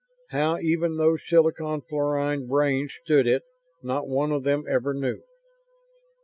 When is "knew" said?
4.95-5.21